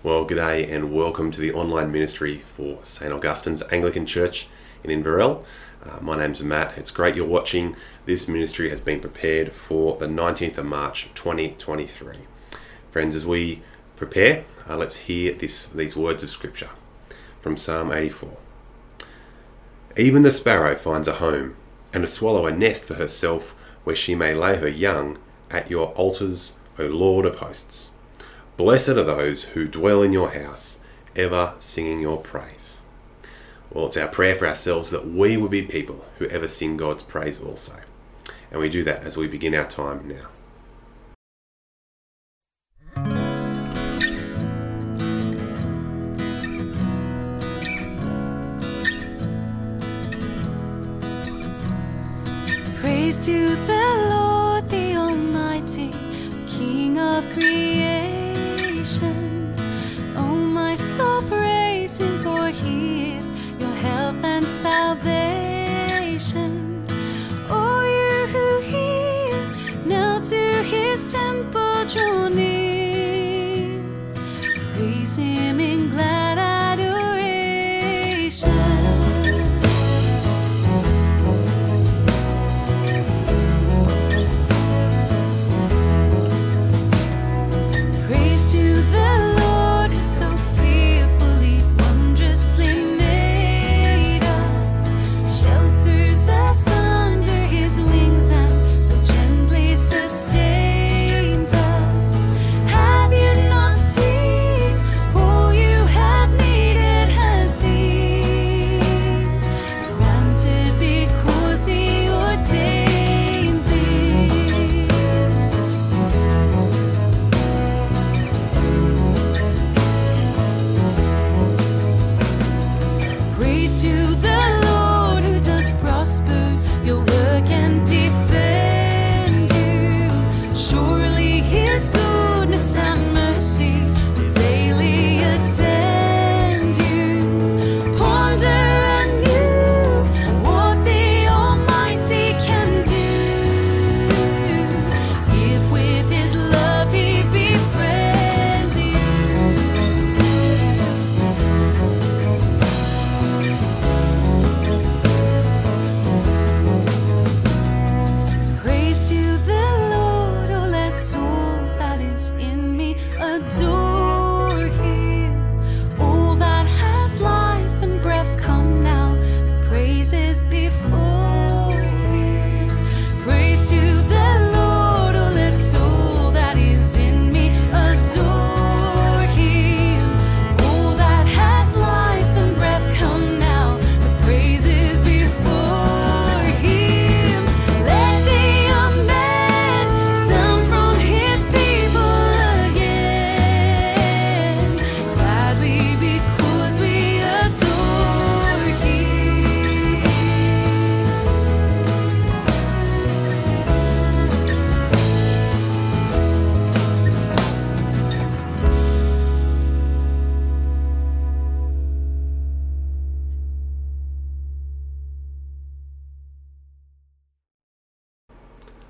[0.00, 3.12] Well, g'day and welcome to the online ministry for St.
[3.12, 4.46] Augustine's Anglican Church
[4.84, 5.44] in Inverell.
[5.84, 6.78] Uh, my name's Matt.
[6.78, 7.74] It's great you're watching.
[8.06, 12.14] This ministry has been prepared for the 19th of March 2023.
[12.92, 13.64] Friends, as we
[13.96, 16.70] prepare, uh, let's hear this, these words of Scripture
[17.40, 18.36] from Psalm 84.
[19.96, 21.56] Even the sparrow finds a home,
[21.92, 25.18] and a swallow a nest for herself where she may lay her young
[25.50, 27.90] at your altars, O Lord of hosts.
[28.58, 30.80] Blessed are those who dwell in your house,
[31.14, 32.80] ever singing your praise.
[33.70, 37.04] Well, it's our prayer for ourselves that we will be people who ever sing God's
[37.04, 37.78] praise also.
[38.50, 40.26] And we do that as we begin our time now.
[52.80, 53.77] Praise to the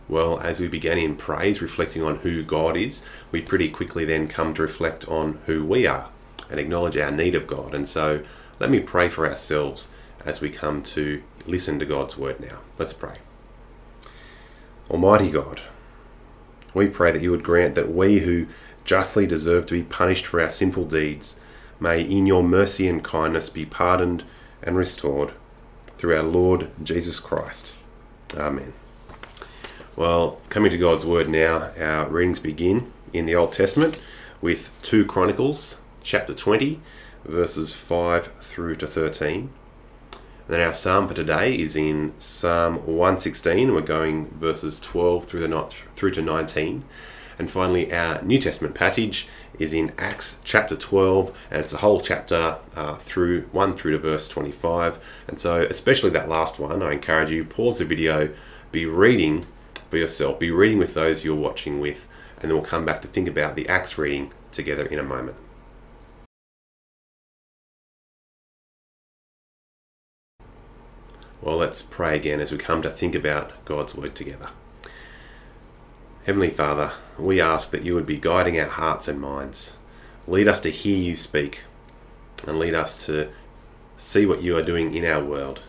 [0.08, 4.26] Well, as we began in praise, reflecting on who God is, we pretty quickly then
[4.26, 6.08] come to reflect on who we are
[6.50, 7.74] and acknowledge our need of God.
[7.74, 8.22] And so
[8.58, 9.88] let me pray for ourselves
[10.24, 12.60] as we come to listen to God's word now.
[12.78, 13.18] Let's pray.
[14.90, 15.60] Almighty God,
[16.72, 18.46] we pray that you would grant that we who
[18.84, 21.38] justly deserve to be punished for our sinful deeds
[21.78, 24.24] may, in your mercy and kindness, be pardoned
[24.62, 25.32] and restored
[25.98, 27.76] through our Lord Jesus Christ.
[28.34, 28.72] Amen.
[29.98, 33.98] Well, coming to God's Word now, our readings begin in the Old Testament
[34.40, 36.80] with 2 Chronicles chapter 20,
[37.24, 39.50] verses 5 through to 13.
[40.12, 43.74] And then our psalm for today is in Psalm 116.
[43.74, 46.84] We're going verses 12 through the not through to 19.
[47.36, 49.26] And finally, our New Testament passage
[49.58, 53.98] is in Acts chapter 12, and it's a whole chapter uh, through 1 through to
[53.98, 55.00] verse 25.
[55.26, 58.32] And so, especially that last one, I encourage you pause the video,
[58.70, 59.44] be reading
[59.88, 62.08] for yourself, be reading with those you're watching with,
[62.40, 65.36] and then we'll come back to think about the Acts reading together in a moment.
[71.40, 74.50] Well, let's pray again as we come to think about God's Word together.
[76.26, 79.74] Heavenly Father, we ask that you would be guiding our hearts and minds.
[80.26, 81.62] lead us to hear you speak,
[82.46, 83.30] and lead us to
[83.96, 85.62] see what you are doing in our world,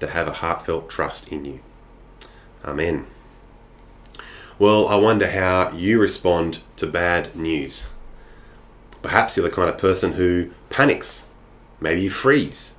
[0.00, 1.60] to have a heartfelt trust in you.
[2.62, 3.06] Amen.
[4.58, 7.88] Well, I wonder how you respond to bad news.
[9.02, 11.26] Perhaps you're the kind of person who panics.
[11.78, 12.76] Maybe you freeze.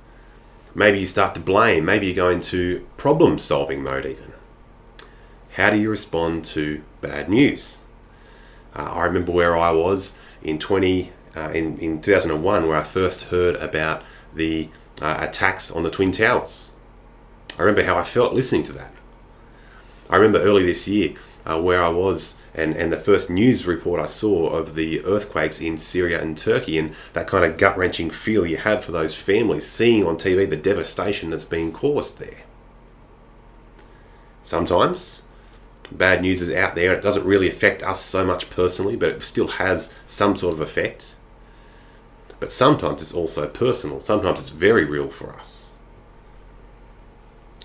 [0.74, 1.84] Maybe you start to blame.
[1.84, 4.32] Maybe you go into problem solving mode, even.
[5.50, 7.78] How do you respond to bad news?
[8.74, 13.26] Uh, I remember where I was in 20 uh, in, in 2001 where I first
[13.26, 14.02] heard about
[14.34, 14.68] the
[15.00, 16.72] uh, attacks on the Twin Towers.
[17.56, 18.92] I remember how I felt listening to that.
[20.10, 21.14] I remember early this year
[21.48, 25.60] uh, where I was and, and the first news report I saw of the earthquakes
[25.60, 29.14] in Syria and Turkey and that kind of gut wrenching feel you have for those
[29.14, 32.42] families seeing on TV the devastation that's being caused there.
[34.42, 35.22] Sometimes
[35.90, 39.10] bad news is out there and it doesn't really affect us so much personally, but
[39.10, 41.16] it still has some sort of effect.
[42.40, 45.70] But sometimes it's also personal, sometimes it's very real for us.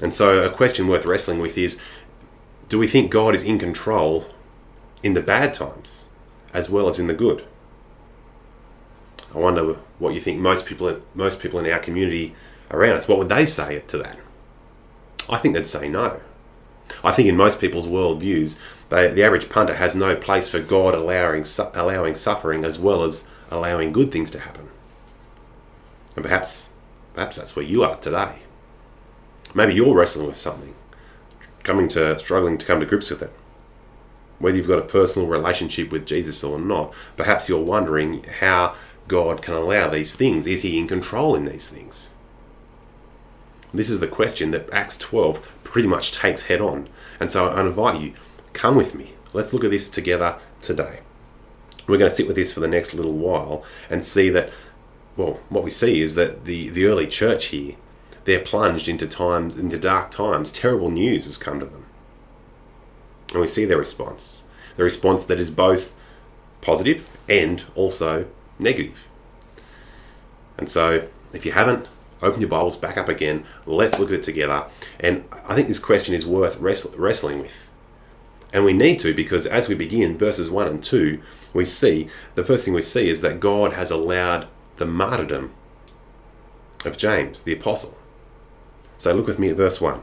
[0.01, 1.80] And so, a question worth wrestling with is
[2.69, 4.27] do we think God is in control
[5.01, 6.07] in the bad times
[6.54, 7.45] as well as in the good?
[9.33, 12.36] I wonder what you think most people most people in our community
[12.69, 14.18] around us what would they say to that?
[15.30, 16.19] I think they'd say no.
[17.04, 18.57] I think in most people's worldviews,
[18.89, 23.27] they, the average punter has no place for God allowing allowing suffering as well as
[23.50, 24.69] allowing good things to happen.
[26.16, 26.71] And perhaps
[27.13, 28.39] perhaps that's where you are today.
[29.56, 30.74] Maybe you're wrestling with something,
[31.63, 33.31] coming to struggling to come to grips with it.
[34.39, 38.75] Whether you've got a personal relationship with Jesus or not, perhaps you're wondering how
[39.07, 40.48] God can allow these things.
[40.48, 42.13] Is he in control in these things?
[43.74, 46.89] This is the question that Acts 12 pretty much takes head on.
[47.19, 48.13] And so I invite you,
[48.54, 49.13] come with me.
[49.33, 51.00] Let's look at this together today.
[51.88, 54.51] We're going to sit with this for the next little while and see that,
[55.18, 57.75] well, what we see is that the, the early church here,
[58.25, 60.52] they're plunged into times, into dark times.
[60.52, 61.86] Terrible news has come to them.
[63.31, 64.44] And we see their response.
[64.78, 65.96] The response that is both
[66.62, 68.28] positive and also
[68.60, 69.08] negative.
[70.58, 71.88] And so, if you haven't,
[72.22, 73.44] open your Bibles back up again.
[73.66, 74.66] Let's look at it together.
[75.00, 77.72] And I think this question is worth wrestling with.
[78.54, 81.22] And we need to because as we begin verses 1 and 2,
[81.54, 84.48] we see the first thing we see is that God has allowed
[84.78, 85.54] the martyrdom
[86.86, 87.98] of James, the apostle.
[89.04, 90.02] So look with me at verse 1.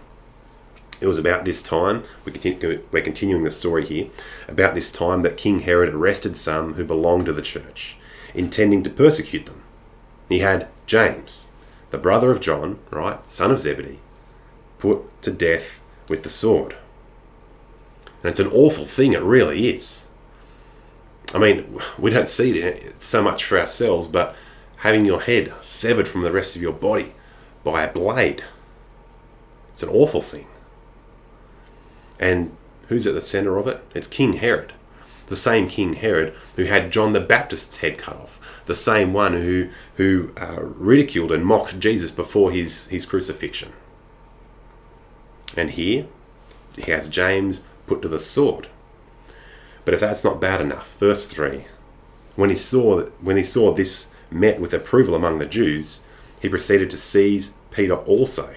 [1.01, 4.09] It was about this time, we continue, we're continuing the story here,
[4.47, 7.97] about this time that King Herod arrested some who belonged to the church,
[8.35, 9.63] intending to persecute them.
[10.29, 11.49] He had James,
[11.89, 14.01] the brother of John, right, son of Zebedee,
[14.79, 15.81] put to death
[16.11, 16.77] with the sword.
[18.23, 20.05] And it's an awful thing, it really is.
[21.33, 24.37] I mean, we don't see it so much for ourselves, but
[24.77, 27.15] having your head severed from the rest of your body
[27.65, 28.45] by a blade,
[29.73, 30.47] it's an awful thing.
[32.19, 32.57] And
[32.89, 33.83] who's at the center of it?
[33.95, 34.73] It's King Herod.
[35.29, 38.41] The same King Herod who had John the Baptist's head cut off
[38.71, 43.73] the same one who who uh, ridiculed and mocked Jesus before his his crucifixion.
[45.57, 46.07] And here
[46.77, 48.69] he has James put to the sword.
[49.85, 51.65] But if that's not bad enough, verse three,
[52.37, 56.05] when he saw when he saw this met with approval among the Jews,
[56.41, 58.55] he proceeded to seize Peter also.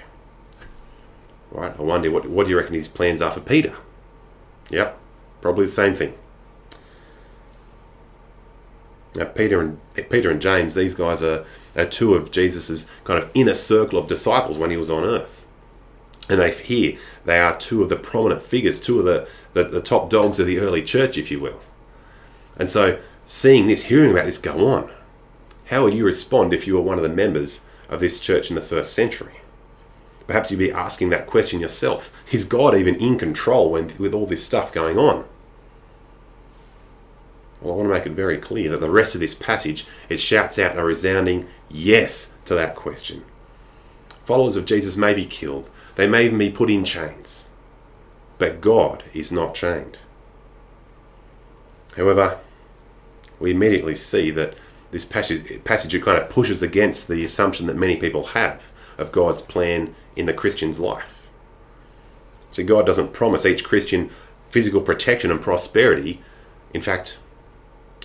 [1.53, 1.73] Right?
[1.77, 3.75] I wonder what what do you reckon his plans are for Peter?
[4.71, 4.97] Yep,
[5.39, 6.15] probably the same thing.
[9.15, 9.79] Now, Peter and
[10.09, 11.45] Peter and James, these guys are,
[11.75, 15.45] are two of Jesus's kind of inner circle of disciples when he was on earth.
[16.27, 19.81] And they here they are two of the prominent figures, two of the, the, the
[19.81, 21.59] top dogs of the early church, if you will.
[22.57, 24.89] And so seeing this, hearing about this go on,
[25.65, 28.55] how would you respond if you were one of the members of this church in
[28.55, 29.33] the first century?
[30.27, 32.11] Perhaps you'd be asking that question yourself.
[32.31, 35.25] Is God even in control when, with all this stuff going on?
[37.61, 40.19] Well, I want to make it very clear that the rest of this passage it
[40.19, 43.23] shouts out a resounding yes to that question.
[44.25, 47.47] Followers of Jesus may be killed, they may even be put in chains,
[48.37, 49.97] but God is not chained.
[51.95, 52.39] However,
[53.39, 54.55] we immediately see that
[54.91, 59.41] this passage, passage kind of pushes against the assumption that many people have of God's
[59.41, 61.27] plan in the Christian's life.
[62.51, 64.09] See, God doesn't promise each Christian
[64.49, 66.21] physical protection and prosperity.
[66.73, 67.17] In fact,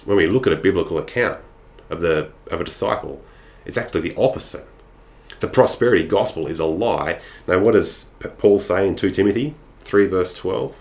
[0.05, 1.41] when we look at a biblical account
[1.91, 3.23] of the of a disciple,
[3.67, 4.67] it's actually the opposite.
[5.41, 7.21] The prosperity gospel is a lie.
[7.47, 10.75] Now, what does Paul say in 2 Timothy 3, verse 12?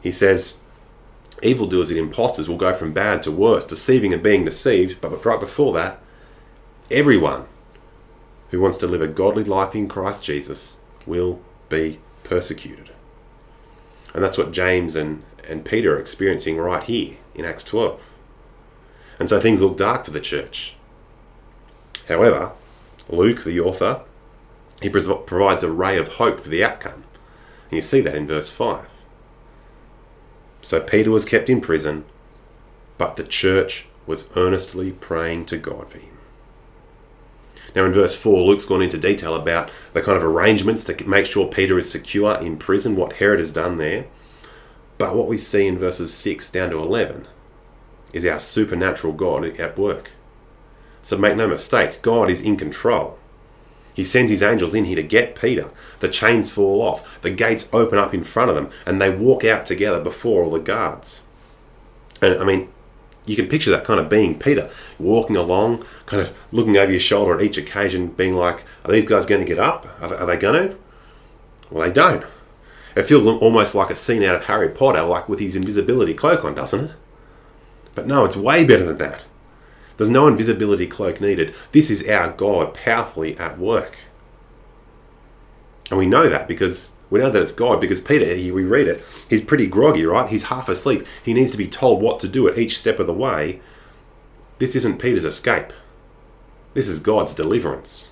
[0.00, 0.56] He says,
[1.42, 5.00] evildoers and impostors will go from bad to worse, deceiving and being deceived.
[5.00, 6.02] But right before that,
[6.90, 7.46] everyone
[8.50, 12.90] who wants to live a godly life in Christ Jesus will be persecuted.
[14.12, 18.12] And that's what James and, and Peter are experiencing right here in Acts 12.
[19.18, 20.74] And so things look dark for the church.
[22.08, 22.52] However,
[23.08, 24.02] Luke, the author,
[24.80, 27.04] he provides a ray of hope for the outcome.
[27.70, 28.86] And you see that in verse 5.
[30.62, 32.04] So Peter was kept in prison,
[32.98, 36.19] but the church was earnestly praying to God for him.
[37.74, 41.26] Now, in verse 4, Luke's gone into detail about the kind of arrangements to make
[41.26, 44.06] sure Peter is secure in prison, what Herod has done there.
[44.98, 47.26] But what we see in verses 6 down to 11
[48.12, 50.10] is our supernatural God at work.
[51.02, 53.18] So make no mistake, God is in control.
[53.94, 55.70] He sends his angels in here to get Peter.
[56.00, 59.44] The chains fall off, the gates open up in front of them, and they walk
[59.44, 61.26] out together before all the guards.
[62.22, 62.68] And I mean,
[63.26, 67.00] you can picture that kind of being Peter, walking along, kind of looking over your
[67.00, 69.86] shoulder at each occasion, being like, Are these guys going to get up?
[70.00, 70.76] Are, are they going to?
[71.70, 72.24] Well, they don't.
[72.96, 76.44] It feels almost like a scene out of Harry Potter, like with his invisibility cloak
[76.44, 76.90] on, doesn't it?
[77.94, 79.24] But no, it's way better than that.
[79.96, 81.54] There's no invisibility cloak needed.
[81.72, 83.98] This is our God powerfully at work.
[85.90, 88.86] And we know that because we know that it's God because Peter, he, we read
[88.86, 90.30] it, he's pretty groggy, right?
[90.30, 91.06] He's half asleep.
[91.24, 93.60] He needs to be told what to do at each step of the way.
[94.58, 95.72] This isn't Peter's escape.
[96.72, 98.10] This is God's deliverance.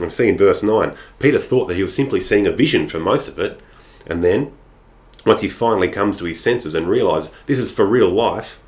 [0.00, 0.94] I'm seeing verse 9.
[1.18, 3.60] Peter thought that he was simply seeing a vision for most of it,
[4.06, 4.52] and then,
[5.26, 8.60] once he finally comes to his senses and realizes this is for real life,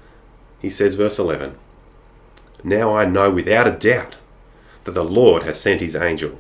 [0.61, 1.57] he says, verse 11,
[2.64, 4.16] Now I know without a doubt
[4.85, 6.38] that the Lord has sent his angel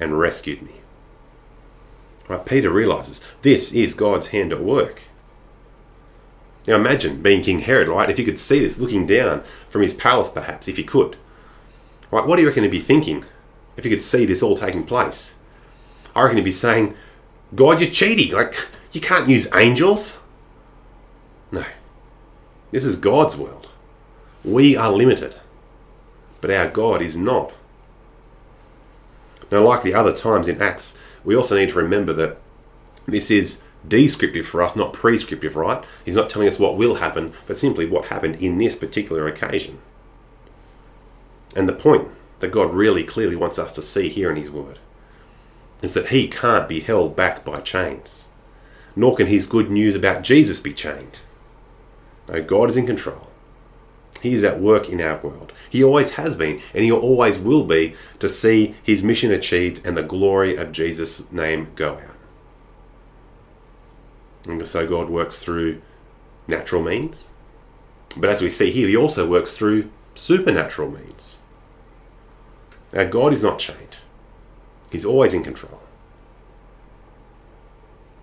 [0.00, 0.81] and rescued me.
[2.28, 5.02] Right, Peter realizes this is God's hand at work.
[6.66, 8.08] Now imagine being King Herod, right?
[8.08, 11.16] If you could see this looking down from his palace, perhaps, if you could.
[12.10, 13.24] Right, what do you reckon he'd be thinking
[13.76, 15.34] if he could see this all taking place?
[16.14, 16.94] I reckon he'd be saying,
[17.54, 18.32] God, you're cheating.
[18.32, 20.20] Like, you can't use angels.
[21.50, 21.64] No.
[22.70, 23.68] This is God's world.
[24.44, 25.36] We are limited,
[26.40, 27.52] but our God is not.
[29.50, 32.38] Now, like the other times in Acts, we also need to remember that
[33.06, 35.82] this is descriptive for us, not prescriptive, right?
[36.04, 39.78] He's not telling us what will happen, but simply what happened in this particular occasion.
[41.54, 42.08] And the point
[42.40, 44.78] that God really clearly wants us to see here in His Word
[45.82, 48.28] is that He can't be held back by chains,
[48.94, 51.20] nor can His good news about Jesus be chained.
[52.28, 53.31] No, God is in control.
[54.22, 55.52] He is at work in our world.
[55.68, 59.96] He always has been, and He always will be, to see His mission achieved and
[59.96, 62.16] the glory of Jesus' name go out.
[64.46, 65.82] And so God works through
[66.46, 67.32] natural means.
[68.16, 71.42] But as we see here, He also works through supernatural means.
[72.92, 73.96] Now, God is not chained,
[74.92, 75.80] He's always in control.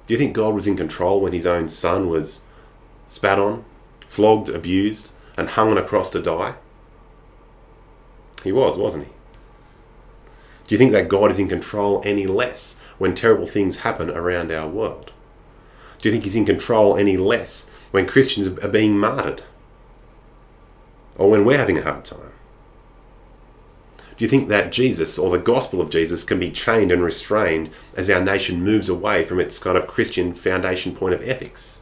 [0.07, 2.45] Do you think God was in control when His own Son was
[3.07, 3.65] spat on,
[4.07, 6.55] flogged, abused, and hung on a cross to die?
[8.43, 9.11] He was, wasn't he?
[10.67, 14.51] Do you think that God is in control any less when terrible things happen around
[14.51, 15.11] our world?
[15.97, 19.43] Do you think he's in control any less when Christians are being martyred?
[21.17, 22.33] Or when we're having a hard time?
[23.97, 27.71] Do you think that Jesus or the gospel of Jesus can be chained and restrained
[27.95, 31.78] as our nation moves away from its kind of Christian foundation point of ethics?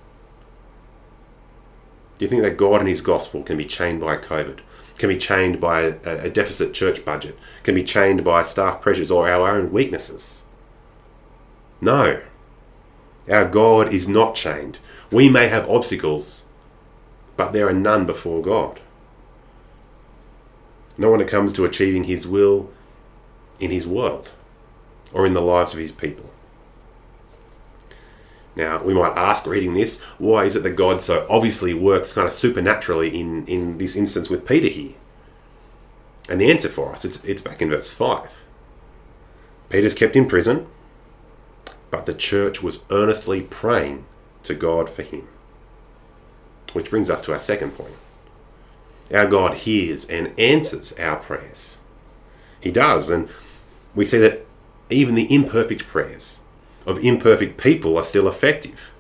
[2.17, 4.59] Do you think that God and his gospel can be chained by COVID?
[4.97, 7.37] Can be chained by a, a deficit church budget?
[7.63, 10.43] Can be chained by staff pressures or our own weaknesses?
[11.79, 12.21] No.
[13.29, 14.79] Our God is not chained.
[15.11, 16.45] We may have obstacles,
[17.35, 18.79] but there are none before God.
[20.97, 22.71] Not when it comes to achieving His will
[23.59, 24.31] in His world
[25.13, 26.31] or in the lives of His people.
[28.57, 32.25] Now, we might ask reading this, why is it that God so obviously works kind
[32.25, 34.95] of supernaturally in, in this instance with Peter here?
[36.27, 38.45] And the answer for us, it's, it's back in verse 5.
[39.69, 40.65] Peter's kept in prison,
[41.91, 44.05] but the church was earnestly praying
[44.41, 45.27] to God for him.
[46.73, 47.93] Which brings us to our second point.
[49.13, 51.77] Our God hears and answers our prayers.
[52.59, 53.29] He does, and
[53.93, 54.47] we see that
[54.89, 56.39] even the imperfect prayers
[56.87, 58.91] of imperfect people are still effective.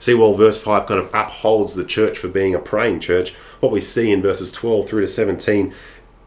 [0.00, 3.72] See, while verse 5 kind of upholds the church for being a praying church, what
[3.72, 5.72] we see in verses 12 through to 17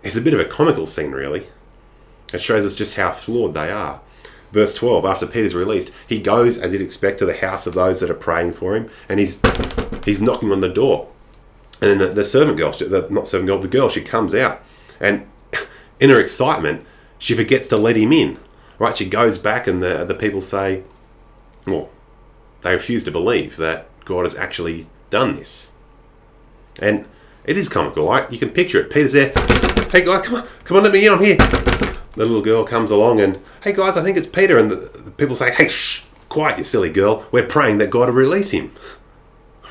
[0.03, 1.47] is a bit of a comical scene, really.
[2.33, 4.01] It shows us just how flawed they are.
[4.51, 7.99] Verse 12, after Peter's released, he goes, as you'd expect, to the house of those
[7.99, 9.39] that are praying for him, and he's
[10.05, 11.09] he's knocking on the door.
[11.81, 14.63] And then the, the servant girl, the, not servant girl, the girl, she comes out.
[14.99, 15.27] And
[15.99, 16.85] in her excitement,
[17.19, 18.39] she forgets to let him in.
[18.79, 18.95] Right?
[18.95, 20.83] She goes back, and the, the people say,
[21.67, 21.89] well,
[22.61, 25.71] they refuse to believe that God has actually done this.
[26.79, 27.05] And
[27.43, 28.31] it is comical, right?
[28.31, 28.89] You can picture it.
[28.89, 29.33] Peter's there.
[29.91, 31.13] Hey, guys, come on, come on, let me in.
[31.13, 31.37] I'm here.
[31.37, 34.57] The little girl comes along and, hey, guys, I think it's Peter.
[34.57, 37.25] And the, the people say, hey, shh, quiet, you silly girl.
[37.31, 38.71] We're praying that God will release him.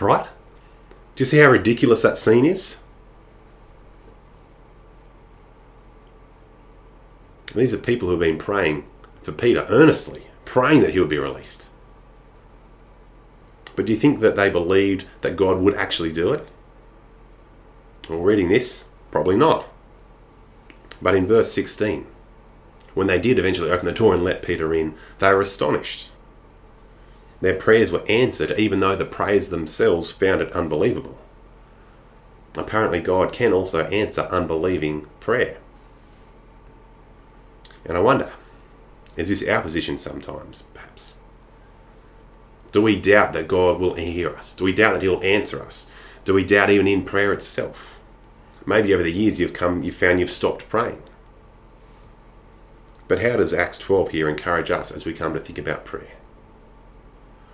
[0.00, 0.26] Right?
[1.16, 2.78] Do you see how ridiculous that scene is?
[7.54, 8.84] These are people who have been praying
[9.22, 11.70] for Peter earnestly, praying that he would be released.
[13.76, 16.48] But do you think that they believed that God would actually do it?
[18.08, 19.68] Well, reading this, probably not.
[21.00, 22.06] But in verse 16,
[22.94, 26.10] when they did eventually open the door and let Peter in, they were astonished.
[27.40, 31.18] Their prayers were answered even though the prayers themselves found it unbelievable.
[32.56, 35.58] Apparently, God can also answer unbelieving prayer.
[37.84, 38.32] And I wonder,
[39.16, 41.15] is this our position sometimes, perhaps?
[42.72, 44.54] Do we doubt that God will hear us?
[44.54, 45.90] Do we doubt that He'll answer us?
[46.24, 47.98] Do we doubt even in prayer itself?
[48.66, 51.02] Maybe over the years you've come, you've found you've stopped praying.
[53.08, 56.16] But how does Acts 12 here encourage us as we come to think about prayer?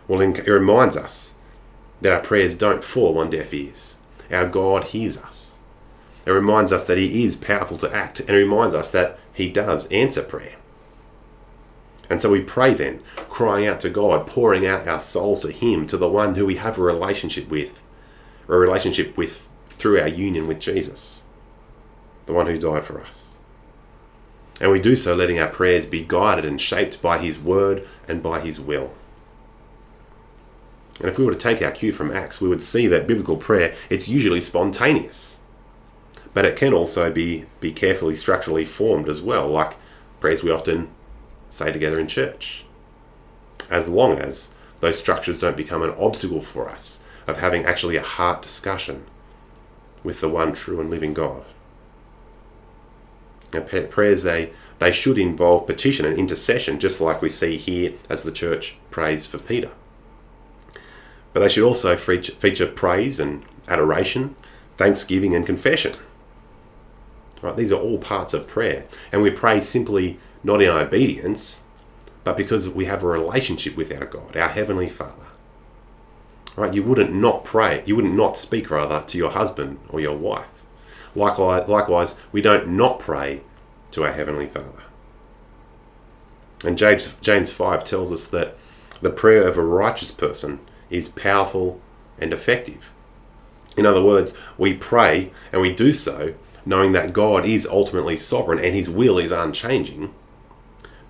[0.08, 1.34] Well, it reminds us
[2.00, 3.96] that our prayers don't fall on deaf ears.
[4.30, 5.58] Our God hears us.
[6.24, 9.48] It reminds us that He is powerful to act, and it reminds us that He
[9.48, 10.54] does answer prayer.
[12.12, 13.00] And so we pray then,
[13.30, 16.56] crying out to God, pouring out our souls to Him, to the one who we
[16.56, 17.82] have a relationship with,
[18.48, 21.22] a relationship with through our union with Jesus,
[22.26, 23.38] the one who died for us.
[24.60, 28.22] And we do so letting our prayers be guided and shaped by His word and
[28.22, 28.92] by His will.
[31.00, 33.38] And if we were to take our cue from Acts, we would see that biblical
[33.38, 35.38] prayer, it's usually spontaneous.
[36.34, 39.78] But it can also be, be carefully structurally formed as well, like
[40.20, 40.90] prayers we often
[41.52, 42.64] say together in church.
[43.70, 48.02] As long as those structures don't become an obstacle for us of having actually a
[48.02, 49.04] heart discussion
[50.02, 51.44] with the one true and living God.
[53.52, 58.22] Now, prayers, they, they should involve petition and intercession, just like we see here as
[58.22, 59.70] the church prays for Peter.
[61.34, 64.36] But they should also feature, feature praise and adoration,
[64.78, 65.92] thanksgiving and confession.
[67.42, 68.86] Right, these are all parts of prayer.
[69.12, 71.62] And we pray simply not in obedience,
[72.24, 75.26] but because we have a relationship with our God, our Heavenly Father.
[76.54, 80.16] Right, you wouldn't not pray, you wouldn't not speak rather to your husband or your
[80.16, 80.62] wife.
[81.14, 83.42] Likewise, likewise, we don't not pray
[83.92, 84.82] to our Heavenly Father.
[86.64, 88.56] And James, James 5 tells us that
[89.00, 91.80] the prayer of a righteous person is powerful
[92.18, 92.92] and effective.
[93.76, 98.58] In other words, we pray and we do so knowing that God is ultimately sovereign
[98.58, 100.14] and his will is unchanging.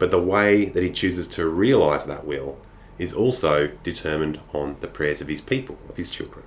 [0.03, 2.59] But the way that he chooses to realize that will
[2.99, 6.45] is also determined on the prayers of his people, of his children.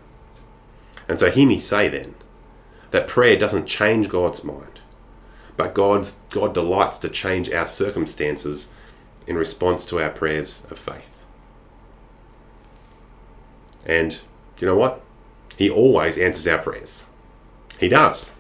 [1.08, 2.16] And so hear me say then
[2.92, 4.82] that prayer doesn't change God's mind,
[5.56, 8.74] but God's, God delights to change our circumstances
[9.26, 11.18] in response to our prayers of faith.
[13.86, 14.20] And
[14.60, 15.02] you know what?
[15.56, 17.06] He always answers our prayers.
[17.80, 18.34] He does.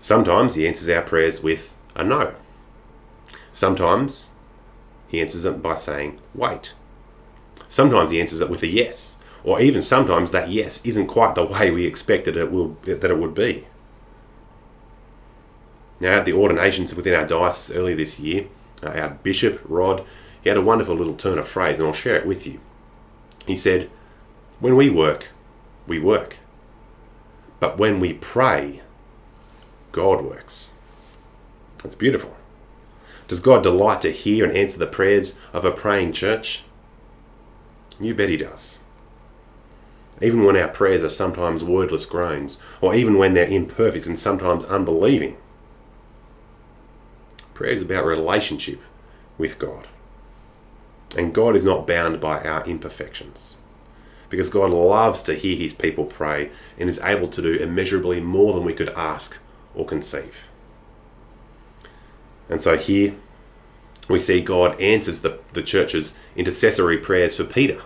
[0.00, 2.34] Sometimes he answers our prayers with a no.
[3.52, 4.30] Sometimes
[5.08, 6.74] he answers them by saying, wait.
[7.68, 9.18] Sometimes he answers it with a yes.
[9.44, 13.18] Or even sometimes that yes isn't quite the way we expected it will that it
[13.18, 13.66] would be.
[16.00, 18.46] Now, at the ordinations within our diocese earlier this year,
[18.82, 20.04] uh, our bishop, Rod,
[20.42, 22.60] he had a wonderful little turn of phrase, and I'll share it with you.
[23.46, 23.88] He said,
[24.58, 25.28] When we work,
[25.86, 26.38] we work.
[27.60, 28.82] But when we pray,
[29.92, 30.72] God works.
[31.82, 32.34] That's beautiful.
[33.32, 36.64] Does God delight to hear and answer the prayers of a praying church?
[37.98, 38.80] You bet He does.
[40.20, 44.66] Even when our prayers are sometimes wordless groans, or even when they're imperfect and sometimes
[44.66, 45.38] unbelieving,
[47.54, 48.82] prayer is about relationship
[49.38, 49.88] with God.
[51.16, 53.56] And God is not bound by our imperfections.
[54.28, 58.52] Because God loves to hear His people pray and is able to do immeasurably more
[58.52, 59.38] than we could ask
[59.74, 60.50] or conceive.
[62.52, 63.14] And so here
[64.08, 67.80] we see God answers the, the church's intercessory prayers for Peter.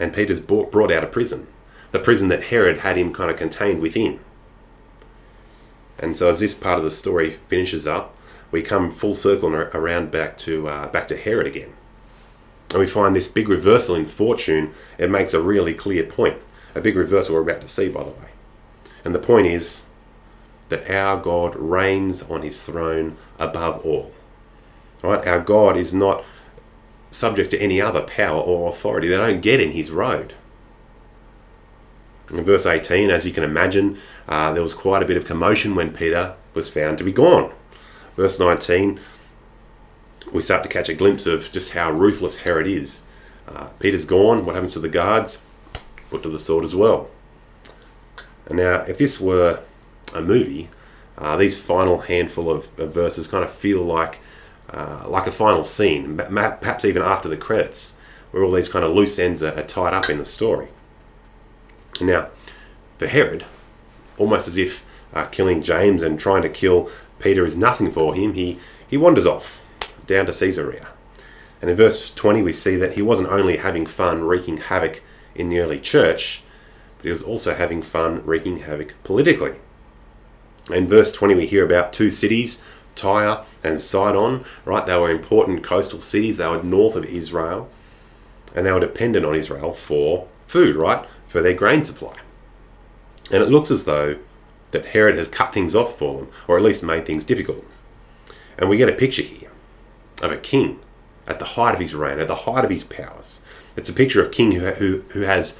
[0.00, 1.46] And Peter's brought, brought out of prison,
[1.92, 4.18] the prison that Herod had him kind of contained within.
[5.96, 8.16] And so as this part of the story finishes up,
[8.50, 11.72] we come full circle around back to uh, back to Herod again.
[12.70, 16.38] And we find this big reversal in fortune, it makes a really clear point.
[16.74, 18.30] A big reversal we're about to see, by the way.
[19.04, 19.84] And the point is
[20.70, 24.12] that our God reigns on his throne above all.
[25.02, 25.26] Right?
[25.26, 26.24] Our God is not
[27.10, 29.08] subject to any other power or authority.
[29.08, 30.34] They don't get in his road.
[32.30, 35.74] In verse 18, as you can imagine, uh, there was quite a bit of commotion
[35.74, 37.52] when Peter was found to be gone.
[38.16, 39.00] Verse 19,
[40.32, 43.02] we start to catch a glimpse of just how ruthless Herod is.
[43.48, 44.44] Uh, Peter's gone.
[44.44, 45.42] What happens to the guards?
[46.10, 47.08] Put to the sword as well.
[48.46, 49.60] And now, if this were
[50.14, 50.68] a movie,
[51.18, 54.20] uh, these final handful of, of, verses kind of feel like
[54.70, 57.94] uh, like a final scene, perhaps even after the credits,
[58.30, 60.68] where all these kind of loose ends are, are tied up in the story.
[62.00, 62.28] Now,
[62.98, 63.44] for Herod,
[64.16, 68.34] almost as if uh, killing James and trying to kill Peter is nothing for him,
[68.34, 69.60] he, he wanders off
[70.06, 70.86] down to Caesarea.
[71.60, 75.02] And in verse 20, we see that he wasn't only having fun wreaking havoc
[75.34, 76.42] in the early church,
[76.96, 79.56] but he was also having fun wreaking havoc politically.
[80.68, 82.62] In verse 20, we hear about two cities,
[82.94, 84.84] Tyre and Sidon, right?
[84.84, 87.68] They were important coastal cities, they were north of Israel,
[88.54, 91.06] and they were dependent on Israel for food, right?
[91.26, 92.16] For their grain supply.
[93.30, 94.18] And it looks as though
[94.72, 97.64] that Herod has cut things off for them, or at least made things difficult.
[98.58, 99.50] And we get a picture here
[100.22, 100.80] of a king
[101.26, 103.40] at the height of his reign, at the height of his powers.
[103.76, 105.56] It's a picture of a king who, who, who has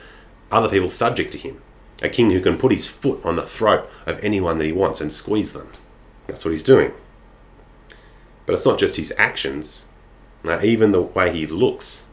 [0.51, 1.63] other people subject to him.
[2.03, 5.01] A king who can put his foot on the throat of anyone that he wants
[5.01, 5.71] and squeeze them.
[6.27, 6.93] That's what he's doing.
[8.47, 9.85] But it's not just his actions.
[10.43, 12.05] Now, even the way he looks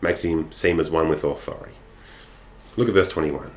[0.00, 1.74] makes him seem as one with authority.
[2.76, 3.50] Look at verse 21.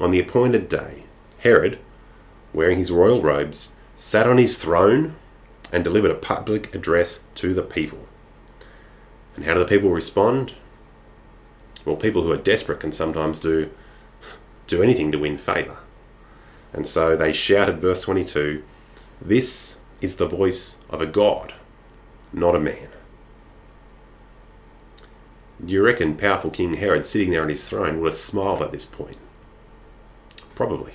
[0.00, 1.04] On the appointed day,
[1.38, 1.78] Herod,
[2.52, 5.16] wearing his royal robes, sat on his throne
[5.72, 8.06] and delivered a public address to the people.
[9.34, 10.54] And how do the people respond?
[11.84, 13.70] Well, people who are desperate can sometimes do
[14.66, 15.78] do anything to win favour.
[16.72, 18.62] And so they shouted, verse 22,
[19.20, 21.54] This is the voice of a God,
[22.32, 22.88] not a man.
[25.64, 28.72] Do you reckon powerful King Herod sitting there on his throne would have smiled at
[28.72, 29.16] this point?
[30.54, 30.94] Probably.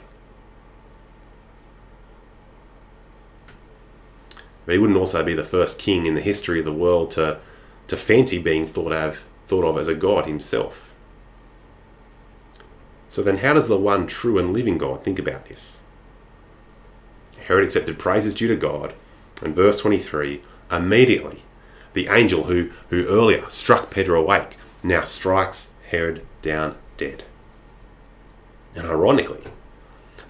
[4.66, 7.40] But he wouldn't also be the first king in the history of the world to,
[7.88, 10.91] to fancy being thought of, thought of as a god himself.
[13.12, 15.82] So then, how does the one true and living God think about this?
[17.46, 18.94] Herod accepted praises due to God,
[19.42, 21.44] and verse 23 immediately
[21.92, 27.26] the angel who, who earlier struck Peter awake now strikes Herod down dead.
[28.76, 29.44] And ironically,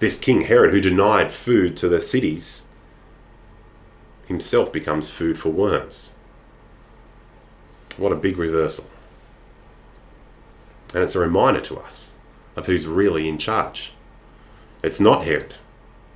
[0.00, 2.64] this King Herod, who denied food to the cities,
[4.26, 6.16] himself becomes food for worms.
[7.96, 8.86] What a big reversal.
[10.92, 12.16] And it's a reminder to us
[12.56, 13.92] of who's really in charge.
[14.82, 15.54] It's not Herod.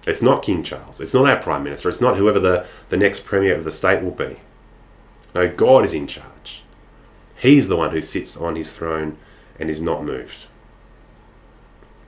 [0.06, 1.00] It's not King Charles.
[1.00, 1.88] It's not our Prime Minister.
[1.88, 4.38] It's not whoever the, the next Premier of the state will be.
[5.34, 6.62] No, God is in charge.
[7.36, 9.18] He's the one who sits on his throne
[9.58, 10.46] and is not moved.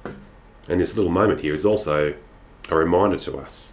[0.05, 2.15] And this little moment here is also
[2.71, 3.73] a reminder to us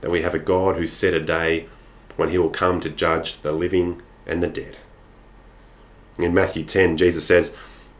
[0.00, 1.68] that we have a God who set a day
[2.16, 4.78] when he will come to judge the living and the dead.
[6.18, 7.54] In Matthew 10, Jesus says,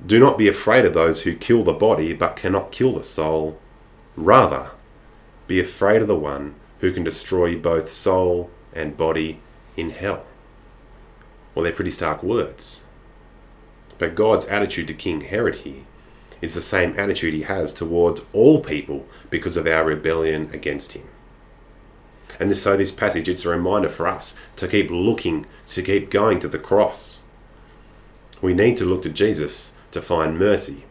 [0.04, 3.58] Do not be afraid of those who kill the body but cannot kill the soul.
[4.14, 4.70] Rather,
[5.46, 9.40] be afraid of the one who can destroy both soul and body
[9.76, 10.24] in hell.
[11.54, 12.84] Well, they're pretty stark words.
[13.98, 15.84] But God's attitude to King Herod here
[16.42, 21.08] is the same attitude he has towards all people because of our rebellion against him.
[22.38, 26.38] And so this passage, it's a reminder for us to keep looking, to keep going
[26.40, 27.22] to the cross.
[28.42, 30.84] We need to look to Jesus to find mercy,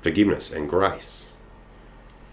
[0.00, 1.30] forgiveness, and grace.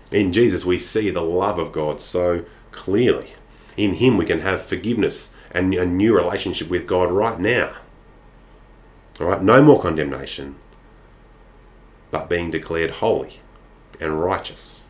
[0.10, 3.34] In Jesus, we see the love of God so clearly.
[3.76, 7.74] In Him, we can have forgiveness and a new relationship with God right now.
[9.20, 10.56] All right, no more condemnation,
[12.10, 13.42] but being declared holy
[14.00, 14.86] and righteous.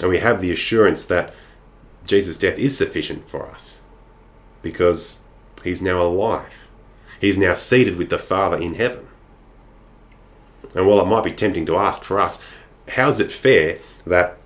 [0.00, 1.34] And we have the assurance that
[2.06, 3.82] Jesus' death is sufficient for us
[4.62, 5.20] because
[5.62, 6.70] he's now alive.
[7.20, 9.05] He's now seated with the Father in heaven.
[10.76, 12.40] And while it might be tempting to ask for us,
[12.90, 14.36] how is it fair that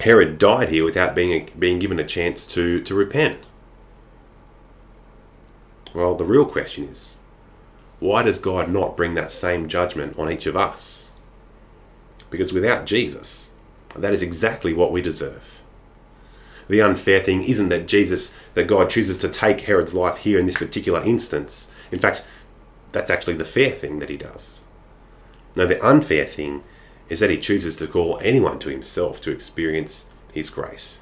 [0.00, 3.38] Herod died here without being, being given a chance to, to repent?
[5.92, 7.18] Well, the real question is
[8.00, 11.10] why does God not bring that same judgment on each of us?
[12.30, 13.50] Because without Jesus,
[13.94, 15.60] that is exactly what we deserve.
[16.68, 20.46] The unfair thing isn't that Jesus, that God chooses to take Herod's life here in
[20.46, 21.68] this particular instance.
[21.90, 22.24] In fact,
[22.92, 24.62] that's actually the fair thing that he does.
[25.58, 26.62] Now, the unfair thing
[27.08, 31.00] is that he chooses to call anyone to himself to experience his grace.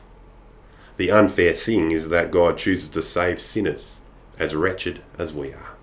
[0.97, 4.01] The unfair thing is that God chooses to save sinners
[4.39, 5.77] as wretched as we are.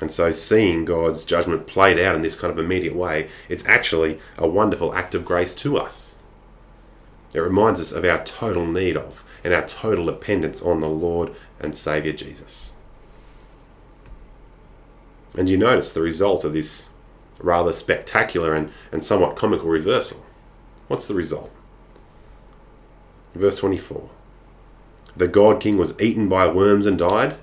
[0.00, 4.20] And so, seeing God's judgment played out in this kind of immediate way, it's actually
[4.38, 6.18] a wonderful act of grace to us.
[7.34, 11.34] It reminds us of our total need of and our total dependence on the Lord
[11.58, 12.74] and Saviour Jesus.
[15.36, 16.90] And you notice the result of this
[17.40, 20.24] rather spectacular and, and somewhat comical reversal.
[20.88, 21.50] What's the result?
[23.34, 24.10] Verse 24
[25.16, 27.36] The God King was eaten by worms and died,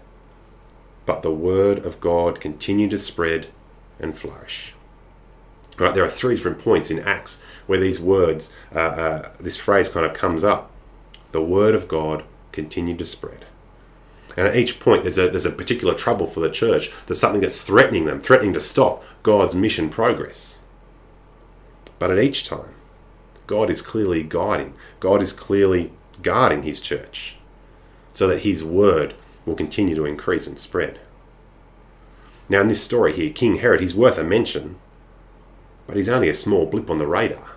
[1.05, 3.47] but the word of God continued to spread
[3.99, 4.73] and flourish.
[5.79, 9.89] Right, there are three different points in Acts where these words, uh, uh, this phrase
[9.89, 10.71] kind of comes up.
[11.31, 13.45] The word of God continued to spread.
[14.37, 16.91] And at each point, there's a, there's a particular trouble for the church.
[17.07, 20.59] There's something that's threatening them, threatening to stop God's mission progress.
[21.97, 22.75] But at each time,
[23.47, 27.35] God is clearly guiding, God is clearly guarding his church
[28.11, 30.99] so that his word will continue to increase and spread.
[32.49, 34.77] Now, in this story here, King Herod, he's worth a mention,
[35.85, 37.56] but he's only a small blip on the radar.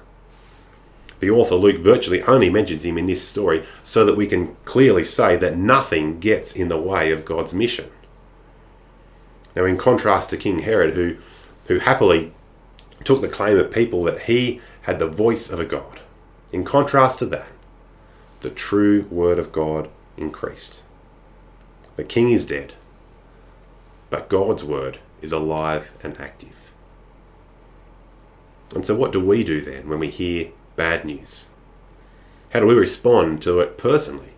[1.21, 5.05] The author Luke virtually only mentions him in this story so that we can clearly
[5.05, 7.91] say that nothing gets in the way of God's mission.
[9.55, 11.17] Now, in contrast to King Herod, who,
[11.67, 12.33] who happily
[13.05, 16.01] took the claim of people that he had the voice of a God,
[16.53, 17.53] in contrast to that,
[18.41, 20.83] the true word of God increased.
[21.97, 22.75] The king is dead,
[24.09, 26.71] but God's word is alive and active.
[28.75, 31.49] And so, what do we do then when we hear bad news?
[32.55, 34.33] How do we respond to it personally?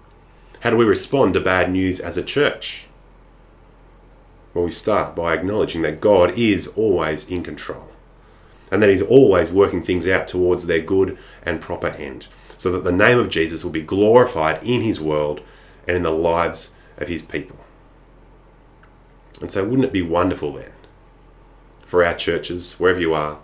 [0.58, 2.88] How do we respond to bad news as a church?
[4.52, 7.92] Well, we start by acknowledging that God is always in control
[8.72, 12.26] and that He's always working things out towards their good and proper end,
[12.56, 15.42] so that the name of Jesus will be glorified in His world
[15.86, 17.58] and in the lives of His people.
[19.40, 20.72] And so, wouldn't it be wonderful then
[21.84, 23.38] for our churches, wherever you are,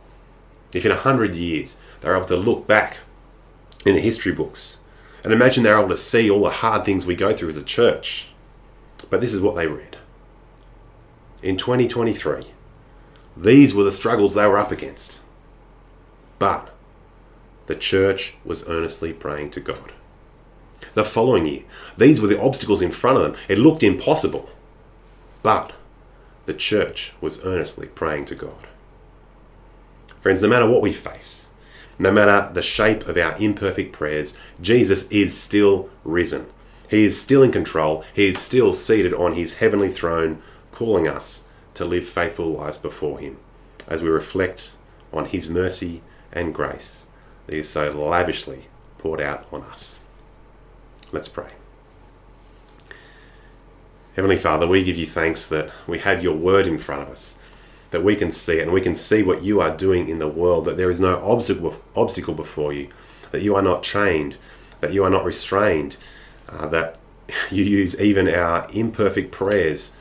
[0.72, 2.98] if in a hundred years they're able to look back
[3.85, 4.78] in the history books
[5.24, 7.62] and imagine they're able to see all the hard things we go through as a
[7.62, 8.28] church.
[9.11, 9.96] But this is what they read.
[11.42, 12.46] In 2023,
[13.37, 15.20] these were the struggles they were up against.
[16.38, 16.70] But
[17.66, 19.92] the church was earnestly praying to God.
[20.94, 21.62] The following year,
[21.96, 23.40] these were the obstacles in front of them.
[23.48, 24.48] It looked impossible.
[25.42, 25.72] But
[26.46, 28.66] the church was earnestly praying to God.
[30.20, 31.50] Friends, no matter what we face,
[31.98, 36.46] no matter the shape of our imperfect prayers, Jesus is still risen.
[36.88, 38.04] He is still in control.
[38.14, 43.18] He is still seated on his heavenly throne, calling us to live faithful lives before
[43.18, 43.38] him
[43.87, 44.72] as we reflect
[45.12, 46.02] on his mercy
[46.33, 47.07] and grace
[47.46, 48.64] that is so lavishly
[48.98, 50.00] poured out on us.
[51.12, 51.50] Let's pray.
[54.16, 57.38] Heavenly Father, we give you thanks that we have your word in front of us,
[57.90, 60.29] that we can see it and we can see what you are doing in the
[60.29, 61.16] world, that there is no
[61.94, 62.88] obstacle, before you,
[63.31, 64.37] that you are not chained,
[64.81, 65.96] that you are not restrained,
[66.48, 66.98] uh, that
[67.51, 69.92] you use even our imperfect prayers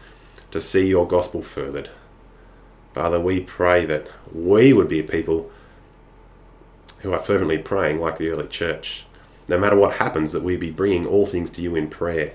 [0.52, 1.90] to see your gospel furthered.
[2.94, 5.52] Father, we pray that we would be a people
[7.00, 9.06] who are fervently praying like the early church.
[9.48, 12.34] No matter what happens, that we be bringing all things to you in prayer.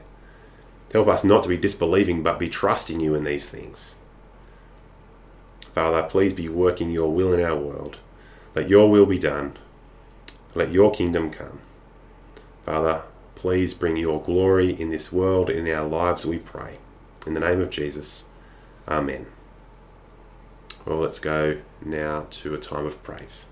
[0.92, 3.96] Help us not to be disbelieving, but be trusting you in these things.
[5.74, 7.98] Father, please be working your will in our world.
[8.54, 9.56] Let your will be done.
[10.54, 11.60] Let your kingdom come.
[12.64, 13.02] Father,
[13.34, 16.78] please bring your glory in this world, in our lives, we pray.
[17.26, 18.26] In the name of Jesus,
[18.88, 19.26] Amen.
[20.84, 23.46] Well, let's go now to a time of praise.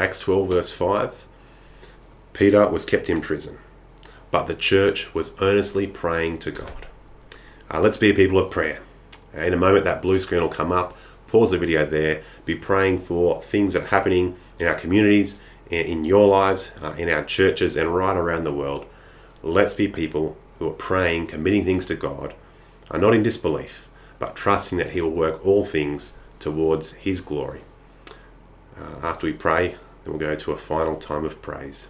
[0.00, 1.26] Acts 12, verse 5
[2.32, 3.58] Peter was kept in prison,
[4.30, 6.86] but the church was earnestly praying to God.
[7.70, 8.80] Uh, let's be a people of prayer.
[9.36, 10.96] Uh, in a moment, that blue screen will come up.
[11.26, 12.22] Pause the video there.
[12.46, 17.10] Be praying for things that are happening in our communities, in, your lives, uh, in
[17.10, 18.86] our churches, and right around the world.
[19.42, 22.32] Let's be people who are praying, committing things to God,
[22.90, 27.60] are not in disbelief, but trusting that He will work all things towards His glory.
[28.80, 31.88] Uh, after we pray, then we'll go to a final time of praise.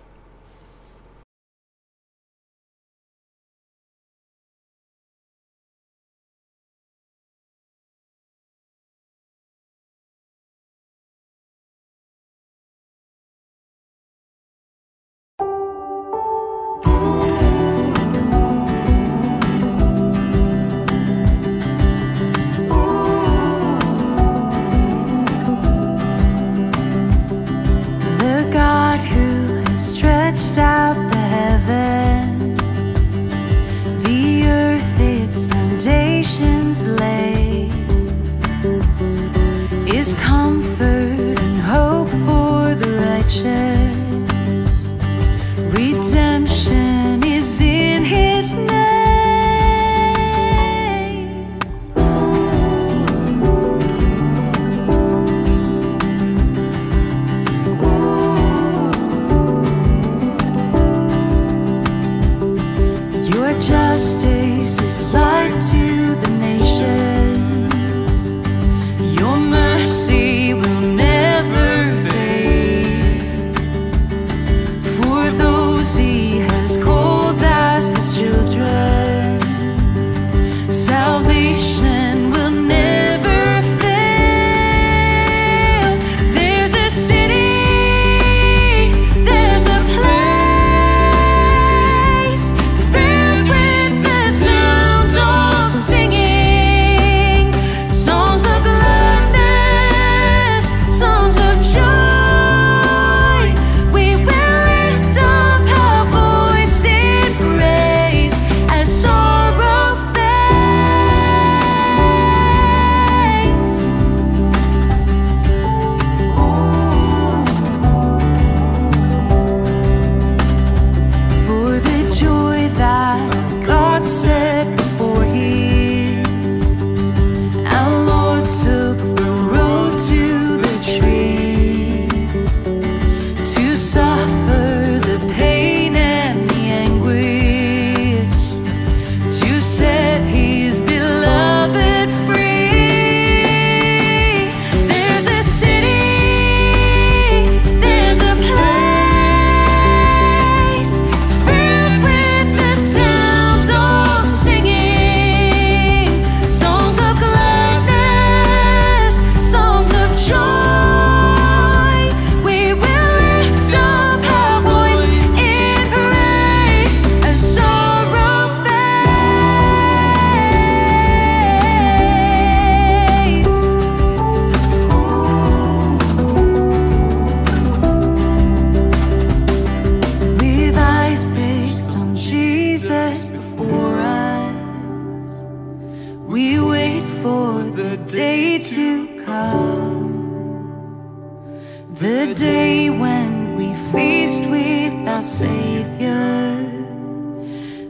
[195.61, 196.57] Savior.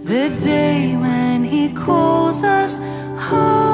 [0.03, 2.79] The day when He calls us
[3.29, 3.70] home.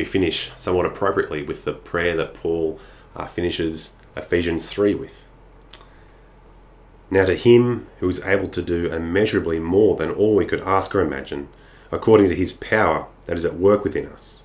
[0.00, 2.80] Me finish somewhat appropriately with the prayer that Paul
[3.14, 5.26] uh, finishes Ephesians 3 with.
[7.10, 10.94] Now, to him who is able to do immeasurably more than all we could ask
[10.94, 11.48] or imagine,
[11.92, 14.44] according to his power that is at work within us,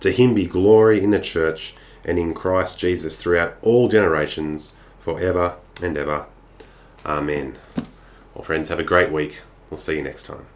[0.00, 5.54] to him be glory in the church and in Christ Jesus throughout all generations, forever
[5.80, 6.26] and ever.
[7.04, 7.58] Amen.
[8.34, 9.42] Well, friends, have a great week.
[9.70, 10.46] We'll see you next time.